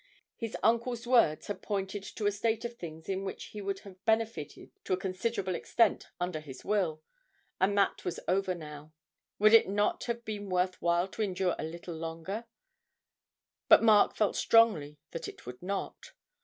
His 0.35 0.57
uncle's 0.63 1.05
words 1.05 1.45
had 1.45 1.61
pointed 1.61 2.01
to 2.15 2.25
a 2.25 2.31
state 2.31 2.65
of 2.65 2.75
things 2.75 3.07
in 3.07 3.23
which 3.23 3.43
he 3.53 3.61
would 3.61 3.81
have 3.81 4.03
benefited 4.03 4.71
to 4.85 4.93
a 4.93 4.97
considerable 4.97 5.53
extent 5.53 6.07
under 6.19 6.39
his 6.39 6.65
will, 6.65 7.03
and 7.59 7.77
that 7.77 8.03
was 8.03 8.19
over 8.27 8.55
now. 8.55 8.93
Would 9.37 9.53
it 9.53 9.69
not 9.69 10.05
have 10.05 10.25
been 10.25 10.49
worth 10.49 10.81
while 10.81 11.07
to 11.09 11.21
endure 11.21 11.53
a 11.59 11.63
little 11.63 11.93
longer 11.93 12.45
but 13.69 13.83
Mark 13.83 14.15
felt 14.15 14.35
strongly 14.35 14.97
that 15.11 15.27
it 15.27 15.45
would 15.45 15.61
not. 15.61 16.13